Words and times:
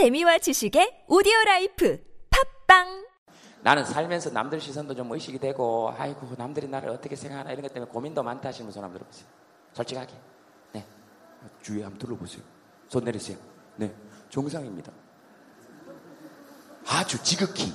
재미와 0.00 0.36
지식의 0.36 1.04
오디오 1.08 1.32
라이프 1.46 1.98
팟빵 2.66 3.06
나는 3.62 3.82
살면서 3.82 4.28
남들 4.28 4.60
시선도 4.60 4.94
좀 4.94 5.10
의식이 5.10 5.38
되고, 5.38 5.90
아이고, 5.96 6.28
남들이 6.36 6.68
나를 6.68 6.90
어떻게 6.90 7.16
생각하나 7.16 7.50
이런 7.50 7.62
것 7.62 7.72
때문에 7.72 7.90
고민도 7.90 8.22
많다 8.22 8.50
하시는 8.50 8.70
손 8.70 8.84
한번 8.84 8.98
들어보세요. 8.98 9.26
솔직하게. 9.72 10.12
네. 10.74 10.84
주위에 11.62 11.82
한번 11.84 11.98
둘러보세요. 11.98 12.42
손 12.90 13.04
내리세요. 13.04 13.38
네. 13.76 13.90
정상입니다. 14.28 14.92
아주 16.88 17.16
지극히. 17.22 17.72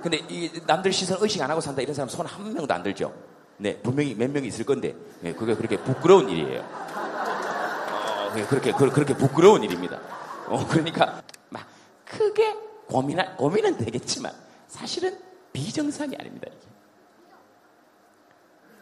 근데 0.00 0.18
이 0.28 0.48
남들 0.64 0.92
시선 0.92 1.18
의식 1.20 1.42
안 1.42 1.50
하고 1.50 1.60
산다 1.60 1.82
이런 1.82 1.92
사람 1.92 2.08
손 2.08 2.24
한 2.24 2.54
명도 2.54 2.72
안 2.72 2.84
들죠? 2.84 3.12
네. 3.56 3.76
분명히 3.82 4.14
몇 4.14 4.30
명이 4.30 4.46
있을 4.46 4.64
건데, 4.64 4.94
네. 5.22 5.34
그게 5.34 5.56
그렇게 5.56 5.76
부끄러운 5.76 6.28
일이에요. 6.28 6.60
어, 6.60 8.32
네, 8.32 8.46
그렇게, 8.46 8.70
그- 8.70 8.90
그렇게 8.92 9.12
부끄러운 9.16 9.64
일입니다. 9.64 10.00
어, 10.48 10.66
그러니까, 10.68 11.22
막, 11.48 11.66
크게 12.04 12.54
고민, 12.88 13.18
고민은 13.36 13.76
되겠지만, 13.78 14.32
사실은 14.68 15.18
비정상이 15.52 16.16
아닙니다, 16.18 16.48
이게. 16.54 16.66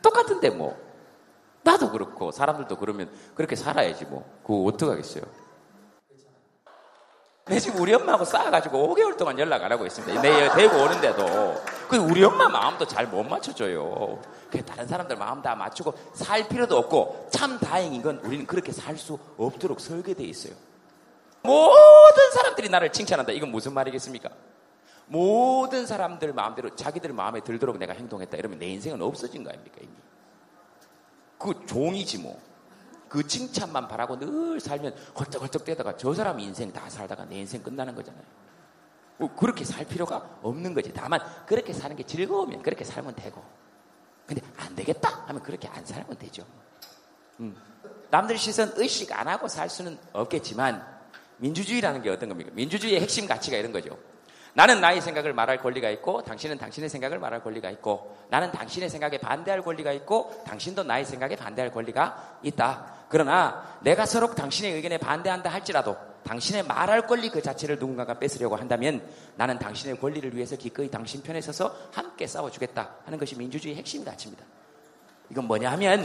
똑같은데, 0.02 0.50
뭐. 0.50 0.76
나도 1.62 1.90
그렇고, 1.90 2.30
사람들도 2.30 2.76
그러면 2.76 3.10
그렇게 3.34 3.56
살아야지, 3.56 4.04
뭐. 4.06 4.24
그거 4.42 4.64
어떡하겠어요. 4.64 5.22
내 7.46 7.58
지금 7.60 7.78
우리 7.82 7.92
엄마하고 7.92 8.24
싸워가지고 8.24 8.94
5개월 8.94 9.18
동안 9.18 9.38
연락 9.38 9.62
안 9.62 9.70
하고 9.70 9.84
있습니다. 9.84 10.22
내 10.22 10.50
대구 10.54 10.78
오는데도. 10.78 11.62
그 11.90 11.96
우리 11.98 12.24
엄마 12.24 12.48
마음도 12.48 12.86
잘 12.86 13.06
못 13.06 13.22
맞춰줘요. 13.22 14.18
그 14.50 14.64
다른 14.64 14.86
사람들 14.88 15.16
마음 15.16 15.42
다 15.42 15.54
맞추고 15.54 15.92
살 16.14 16.48
필요도 16.48 16.74
없고 16.78 17.28
참 17.30 17.58
다행인 17.58 18.00
건 18.00 18.18
우리는 18.24 18.46
그렇게 18.46 18.72
살 18.72 18.96
수 18.96 19.18
없도록 19.36 19.78
설계되어 19.80 20.26
있어요. 20.26 20.54
모든 21.44 22.30
사람들이 22.32 22.70
나를 22.70 22.90
칭찬한다. 22.90 23.32
이건 23.32 23.50
무슨 23.50 23.74
말이겠습니까? 23.74 24.30
모든 25.06 25.86
사람들 25.86 26.32
마음대로 26.32 26.74
자기들 26.74 27.12
마음에 27.12 27.40
들도록 27.40 27.76
내가 27.76 27.92
행동했다. 27.92 28.36
이러면 28.38 28.58
내 28.58 28.66
인생은 28.68 29.02
없어진 29.02 29.44
거 29.44 29.50
아닙니까, 29.50 29.76
이미? 29.82 29.92
그 31.38 31.66
종이지 31.66 32.18
뭐. 32.18 32.40
그 33.08 33.26
칭찬만 33.26 33.86
바라고 33.86 34.18
늘 34.18 34.58
살면 34.58 34.96
헐떡헐떡 35.18 35.64
대다가 35.64 35.96
저 35.96 36.14
사람 36.14 36.40
인생 36.40 36.72
다 36.72 36.88
살다가 36.88 37.26
내 37.26 37.36
인생 37.36 37.62
끝나는 37.62 37.94
거잖아요. 37.94 38.24
뭐 39.18 39.32
그렇게 39.36 39.64
살 39.64 39.84
필요가 39.86 40.38
없는 40.42 40.74
거지. 40.74 40.92
다만 40.92 41.20
그렇게 41.46 41.72
사는 41.72 41.94
게 41.94 42.02
즐거우면 42.02 42.62
그렇게 42.62 42.84
살면 42.84 43.14
되고. 43.14 43.44
근데 44.26 44.42
안 44.56 44.74
되겠다 44.74 45.24
하면 45.26 45.42
그렇게 45.42 45.68
안 45.68 45.84
살면 45.84 46.18
되죠. 46.18 46.44
음. 47.40 47.54
남들 48.10 48.38
시선 48.38 48.72
의식 48.76 49.12
안 49.12 49.28
하고 49.28 49.46
살 49.46 49.68
수는 49.68 49.98
없겠지만 50.12 50.93
민주주의라는 51.44 52.00
게 52.00 52.08
어떤 52.08 52.30
겁니까? 52.30 52.50
민주주의의 52.54 53.02
핵심 53.02 53.26
가치가 53.26 53.58
이런 53.58 53.70
거죠. 53.70 53.98
나는 54.54 54.80
나의 54.80 55.00
생각을 55.00 55.34
말할 55.34 55.58
권리가 55.58 55.90
있고 55.90 56.22
당신은 56.22 56.58
당신의 56.58 56.88
생각을 56.88 57.18
말할 57.18 57.42
권리가 57.42 57.70
있고 57.70 58.16
나는 58.30 58.50
당신의 58.52 58.88
생각에 58.88 59.18
반대할 59.18 59.62
권리가 59.62 59.92
있고 59.92 60.42
당신도 60.46 60.84
나의 60.84 61.04
생각에 61.04 61.36
반대할 61.36 61.70
권리가 61.72 62.38
있다. 62.42 62.86
그러나 63.08 63.78
내가 63.82 64.06
서로 64.06 64.34
당신의 64.34 64.72
의견에 64.72 64.96
반대한다 64.96 65.50
할지라도 65.50 65.96
당신의 66.22 66.62
말할 66.62 67.06
권리 67.06 67.28
그 67.28 67.42
자체를 67.42 67.78
누군가가 67.78 68.18
뺏으려고 68.18 68.56
한다면 68.56 69.02
나는 69.36 69.58
당신의 69.58 70.00
권리를 70.00 70.34
위해서 70.34 70.56
기꺼이 70.56 70.88
당신 70.88 71.22
편에 71.22 71.40
서서 71.40 71.76
함께 71.92 72.26
싸워주겠다 72.26 72.90
하는 73.04 73.18
것이 73.18 73.36
민주주의의 73.36 73.78
핵심 73.78 74.04
가치입니다. 74.04 74.44
이건 75.30 75.46
뭐냐 75.46 75.72
하면 75.72 76.00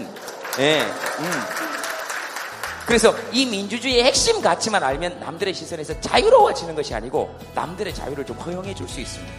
예, 0.60 0.82
음. 0.82 1.79
그래서 2.90 3.14
이 3.32 3.46
민주주의의 3.46 4.04
핵심 4.04 4.42
가치만 4.42 4.82
알면 4.82 5.20
남들의 5.20 5.54
시선에서 5.54 6.02
자유로워지는 6.02 6.74
것이 6.74 6.96
아니고 6.96 7.30
남들의 7.54 7.94
자유를 7.94 8.26
좀 8.26 8.36
허용해 8.38 8.74
줄 8.74 8.88
수 8.88 9.00
있습니다. 9.00 9.32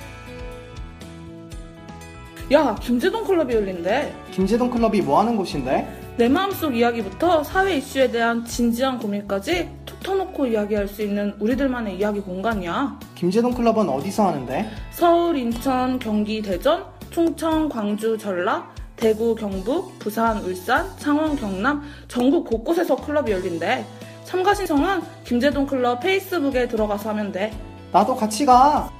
야, 2.52 2.76
김재동 2.80 3.24
클럽이 3.24 3.52
열린대. 3.52 4.14
김재동 4.30 4.70
클럽이 4.70 5.00
뭐 5.00 5.18
하는 5.18 5.36
곳인데? 5.36 6.14
내 6.16 6.28
마음속 6.28 6.76
이야기부터 6.76 7.42
사회 7.42 7.78
이슈에 7.78 8.08
대한 8.12 8.44
진지한 8.44 9.00
고민까지 9.00 9.68
툭 9.84 9.98
터놓고 10.00 10.46
이야기할 10.46 10.86
수 10.86 11.02
있는 11.02 11.34
우리들만의 11.40 11.96
이야기 11.98 12.20
공간이야. 12.20 13.00
김재동 13.16 13.52
클럽은 13.52 13.88
어디서 13.88 14.28
하는데? 14.28 14.70
서울, 14.92 15.36
인천, 15.36 15.98
경기, 15.98 16.40
대전, 16.40 16.84
충청, 17.10 17.68
광주, 17.68 18.16
전라, 18.16 18.70
대구, 19.00 19.34
경북, 19.34 19.98
부산, 19.98 20.38
울산, 20.44 20.86
창원, 20.98 21.34
경남 21.34 21.82
전국 22.06 22.46
곳곳에서 22.46 22.96
클럽이 22.96 23.30
열린대. 23.32 23.84
참가 24.24 24.54
신청은 24.54 25.02
김재동 25.24 25.66
클럽 25.66 26.00
페이스북에 26.00 26.68
들어가서 26.68 27.08
하면 27.08 27.32
돼. 27.32 27.50
나도 27.92 28.14
같이 28.14 28.44
가. 28.44 28.90